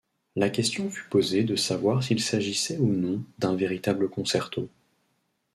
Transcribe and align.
La 0.35 0.49
question 0.49 0.89
fut 0.89 1.07
posée 1.11 1.43
de 1.43 1.55
savoir 1.55 2.01
s'il 2.03 2.19
s'agissait 2.23 2.79
ou 2.79 2.87
non 2.91 3.23
d'un 3.37 3.55
véritable 3.55 4.09
concerto. 4.09 4.67